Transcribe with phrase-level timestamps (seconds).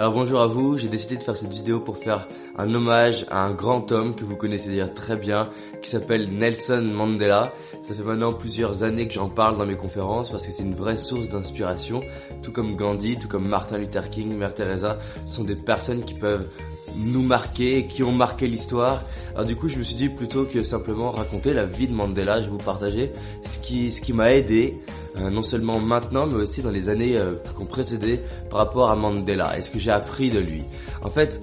[0.00, 3.44] Alors bonjour à vous, j'ai décidé de faire cette vidéo pour faire un hommage à
[3.44, 5.50] un grand homme que vous connaissez d'ailleurs très bien,
[5.82, 7.52] qui s'appelle Nelson Mandela.
[7.82, 10.74] Ça fait maintenant plusieurs années que j'en parle dans mes conférences parce que c'est une
[10.74, 12.00] vraie source d'inspiration,
[12.42, 16.48] tout comme Gandhi, tout comme Martin Luther King, Mère Teresa, sont des personnes qui peuvent
[16.96, 19.02] nous marquer, qui ont marqué l'histoire.
[19.34, 22.40] Alors du coup, je me suis dit plutôt que simplement raconter la vie de Mandela,
[22.40, 23.12] je vais vous partager
[23.48, 24.78] ce qui, ce qui m'a aidé,
[25.18, 28.20] euh, non seulement maintenant, mais aussi dans les années euh, qui ont précédé
[28.50, 30.62] par rapport à Mandela et ce que j'ai appris de lui.
[31.02, 31.40] En fait,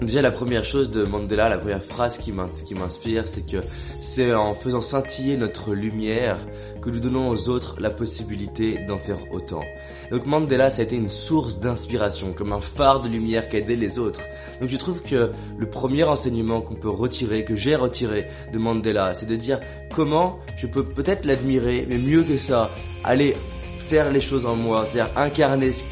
[0.00, 3.56] Déjà la première chose de Mandela, la première phrase qui m'inspire, c'est que
[4.00, 6.38] c'est en faisant scintiller notre lumière
[6.80, 9.64] que nous donnons aux autres la possibilité d'en faire autant.
[10.12, 13.60] Donc Mandela, ça a été une source d'inspiration, comme un phare de lumière qui a
[13.60, 14.20] les autres.
[14.60, 19.14] Donc je trouve que le premier enseignement qu'on peut retirer, que j'ai retiré de Mandela,
[19.14, 19.58] c'est de dire
[19.92, 22.70] comment je peux peut-être l'admirer, mais mieux que ça,
[23.02, 23.32] aller
[23.78, 25.84] faire les choses en moi, c'est-à-dire incarner ce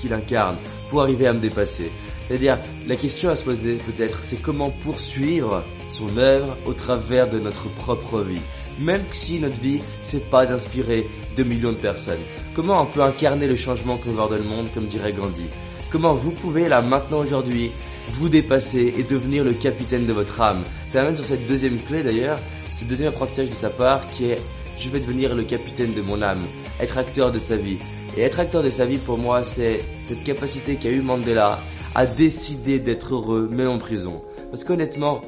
[0.00, 0.56] qu'il incarne
[0.90, 1.90] pour arriver à me dépasser.
[2.26, 7.38] C'est-à-dire, la question à se poser peut-être, c'est comment poursuivre son œuvre au travers de
[7.38, 8.40] notre propre vie.
[8.78, 12.20] Même si notre vie, c'est pas d'inspirer 2 millions de personnes.
[12.54, 15.46] Comment on peut incarner le changement qu'on veut dans le monde, comme dirait Gandhi?
[15.90, 17.70] Comment vous pouvez, là, maintenant, aujourd'hui,
[18.12, 20.64] vous dépasser et devenir le capitaine de votre âme?
[20.90, 22.38] Ça amène sur cette deuxième clé d'ailleurs,
[22.78, 24.40] ce deuxième apprentissage de sa part qui est
[24.80, 26.46] je vais devenir le capitaine de mon âme,
[26.80, 27.78] être acteur de sa vie.
[28.16, 31.58] Et être acteur de sa vie pour moi c'est cette capacité qu'a eu Mandela
[31.94, 34.22] à décider d'être heureux même en prison.
[34.50, 35.20] Parce qu'honnêtement,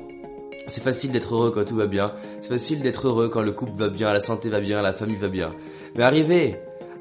[0.67, 3.73] c'est facile d'être heureux quand tout va bien, c'est facile d'être heureux quand le couple
[3.77, 5.53] va bien, la santé va bien, la famille va bien.
[5.97, 6.57] Mais arriver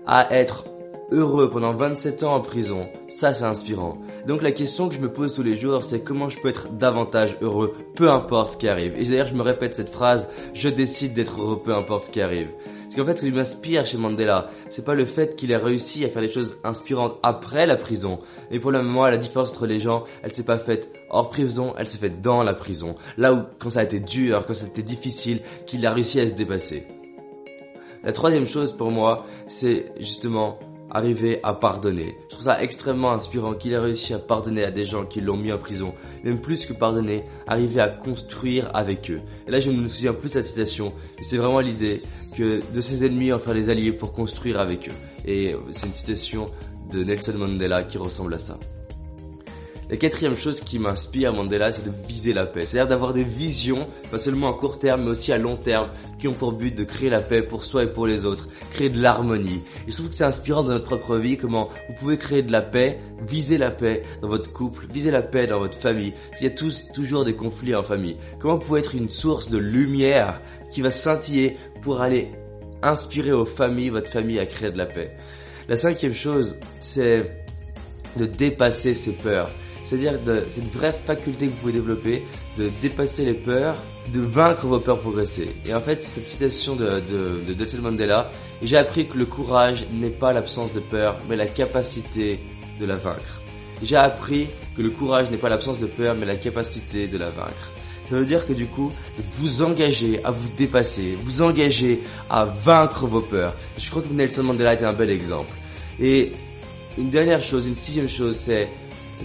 [0.06, 0.66] à être
[1.12, 3.98] heureux pendant 27 ans en prison, ça c'est inspirant.
[4.30, 6.70] Donc la question que je me pose tous les jours, c'est comment je peux être
[6.70, 8.94] davantage heureux, peu importe ce qui arrive.
[8.96, 12.22] Et d'ailleurs je me répète cette phrase, je décide d'être heureux, peu importe ce qui
[12.22, 12.50] arrive.
[12.84, 16.06] Parce qu'en fait ce qui m'inspire chez Mandela, c'est pas le fait qu'il ait réussi
[16.06, 18.20] à faire des choses inspirantes après la prison.
[18.52, 21.74] Et pour le moment, la différence entre les gens, elle s'est pas faite hors prison,
[21.80, 22.98] elle s'est faite dans la prison.
[23.18, 26.20] Là où, quand ça a été dur, quand ça a été difficile, qu'il a réussi
[26.20, 26.86] à se dépasser.
[28.04, 30.60] La troisième chose pour moi, c'est justement
[30.92, 32.16] arriver à pardonner.
[32.24, 35.38] Je trouve ça extrêmement inspirant qu'il ait réussi à pardonner à des gens qui l'ont
[35.38, 35.94] mis en prison.
[36.24, 39.22] Même plus que pardonner, arriver à construire avec eux.
[39.48, 42.02] Et là, je ne me souviens plus de la citation, c'est vraiment l'idée
[42.36, 44.94] que de ses ennemis en faire des alliés pour construire avec eux.
[45.26, 46.46] Et c'est une citation
[46.92, 48.58] de Nelson Mandela qui ressemble à ça.
[49.90, 52.64] La quatrième chose qui m'inspire Mandela, c'est de viser la paix.
[52.64, 55.90] C'est-à-dire d'avoir des visions, pas seulement à court terme, mais aussi à long terme,
[56.20, 58.90] qui ont pour but de créer la paix pour soi et pour les autres, créer
[58.90, 59.64] de l'harmonie.
[59.88, 62.62] Et trouve que c'est inspirant dans notre propre vie, comment vous pouvez créer de la
[62.62, 66.14] paix, viser la paix dans votre couple, viser la paix dans votre famille.
[66.40, 68.18] Il y a tous, toujours des conflits en famille.
[68.40, 70.40] Comment vous pouvez être une source de lumière
[70.70, 72.32] qui va scintiller pour aller
[72.84, 75.18] inspirer aux familles, votre famille à créer de la paix.
[75.68, 77.46] La cinquième chose, c'est
[78.18, 79.50] de dépasser ses peurs.
[79.90, 80.20] C'est-à-dire
[80.50, 82.24] c'est une vraie faculté que vous pouvez développer
[82.60, 83.76] de dépasser les peurs,
[84.14, 85.50] de vaincre vos peurs progresser.
[85.66, 88.30] Et en fait, cette citation de, de, de Nelson Mandela,
[88.62, 92.38] j'ai appris que le courage n'est pas l'absence de peur, mais la capacité
[92.80, 93.42] de la vaincre.
[93.82, 97.30] J'ai appris que le courage n'est pas l'absence de peur, mais la capacité de la
[97.30, 97.72] vaincre.
[98.12, 98.92] Ça veut dire que du coup,
[99.34, 103.56] vous engagez à vous dépasser, vous engagez à vaincre vos peurs.
[103.80, 105.54] Je crois que Nelson Mandela était un bel exemple.
[106.00, 106.32] Et
[106.96, 108.68] une dernière chose, une sixième chose, c'est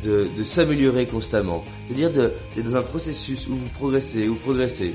[0.03, 1.65] de, de s'améliorer constamment.
[1.87, 4.95] C'est-à-dire d'être dans un processus où vous progressez, où vous progressez.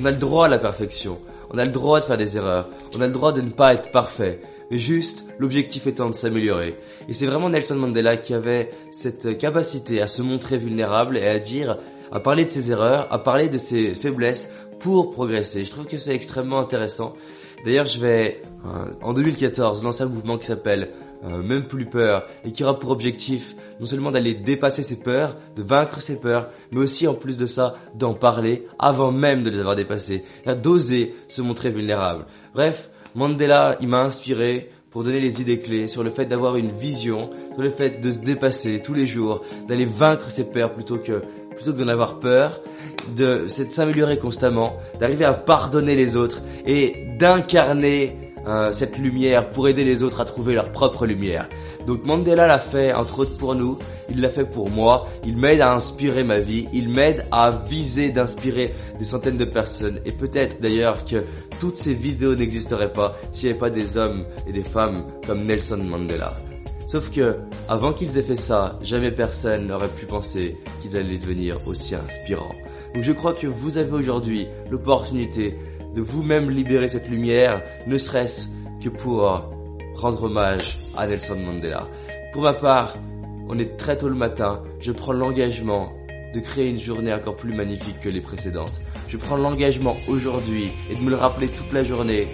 [0.00, 1.18] On a le droit à la perfection.
[1.50, 2.68] On a le droit de faire des erreurs.
[2.96, 4.40] On a le droit de ne pas être parfait.
[4.70, 6.76] Mais juste, l'objectif étant de s'améliorer.
[7.08, 11.38] Et c'est vraiment Nelson Mandela qui avait cette capacité à se montrer vulnérable et à
[11.38, 11.78] dire,
[12.10, 15.64] à parler de ses erreurs, à parler de ses faiblesses pour progresser.
[15.64, 17.14] Je trouve que c'est extrêmement intéressant.
[17.64, 20.90] D'ailleurs, je vais, euh, en 2014, lancer un mouvement qui s'appelle
[21.24, 25.38] euh, même plus peur, et qui aura pour objectif non seulement d'aller dépasser ses peurs,
[25.56, 29.48] de vaincre ses peurs, mais aussi en plus de ça, d'en parler avant même de
[29.48, 30.24] les avoir dépassées,
[30.62, 32.26] d'oser se montrer vulnérable.
[32.54, 36.70] Bref, Mandela, il m'a inspiré pour donner les idées clés sur le fait d'avoir une
[36.70, 40.98] vision, sur le fait de se dépasser tous les jours, d'aller vaincre ses peurs plutôt
[40.98, 41.22] que
[41.54, 42.60] plutôt que d'en avoir peur,
[43.16, 49.84] de s'améliorer constamment, d'arriver à pardonner les autres et d'incarner euh, cette lumière pour aider
[49.84, 51.48] les autres à trouver leur propre lumière.
[51.86, 53.78] Donc Mandela l'a fait entre autres pour nous,
[54.10, 58.10] il l'a fait pour moi, il m'aide à inspirer ma vie, il m'aide à viser
[58.10, 58.66] d'inspirer
[58.98, 61.22] des centaines de personnes et peut-être d'ailleurs que
[61.58, 65.44] toutes ces vidéos n'existeraient pas s'il n'y avait pas des hommes et des femmes comme
[65.44, 66.34] Nelson Mandela.
[66.86, 67.38] Sauf que,
[67.68, 72.54] avant qu'ils aient fait ça, jamais personne n'aurait pu penser qu'ils allaient devenir aussi inspirants.
[72.94, 75.56] Donc je crois que vous avez aujourd'hui l'opportunité
[75.94, 78.48] de vous-même libérer cette lumière, ne serait-ce
[78.82, 79.22] que pour
[79.94, 81.88] rendre hommage à Nelson Mandela.
[82.32, 82.96] Pour ma part,
[83.48, 85.92] on est très tôt le matin, je prends l'engagement
[86.34, 88.80] de créer une journée encore plus magnifique que les précédentes.
[89.08, 92.26] Je prends l'engagement aujourd'hui et de me le rappeler toute la journée,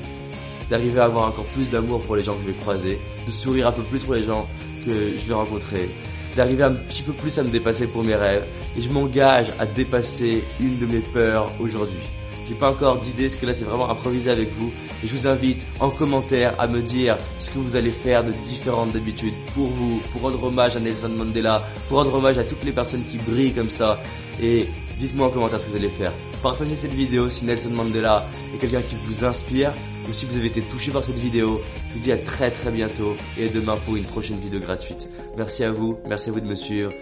[0.70, 3.68] d'arriver à avoir encore plus d'amour pour les gens que je vais croiser, de sourire
[3.68, 4.46] un peu plus pour les gens
[4.86, 5.90] que je vais rencontrer,
[6.36, 8.46] d'arriver un petit peu plus à me dépasser pour mes rêves
[8.76, 11.98] et je m'engage à dépasser une de mes peurs aujourd'hui.
[12.48, 14.72] J'ai pas encore d'idée, ce que là c'est vraiment improvisé avec vous.
[15.04, 18.32] Et je vous invite en commentaire à me dire ce que vous allez faire de
[18.48, 22.64] différentes d'habitude pour vous, pour rendre hommage à Nelson Mandela, pour rendre hommage à toutes
[22.64, 24.00] les personnes qui brillent comme ça.
[24.42, 24.66] Et
[25.00, 26.12] dites-moi en commentaire ce que vous allez faire.
[26.42, 29.74] Partagez cette vidéo si Nelson Mandela est quelqu'un qui vous inspire
[30.08, 31.60] ou si vous avez été touché par cette vidéo.
[31.88, 35.08] Je vous dis à très très bientôt et à demain pour une prochaine vidéo gratuite.
[35.36, 36.92] Merci à vous, merci à vous de me suivre.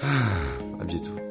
[0.00, 1.27] À bientôt.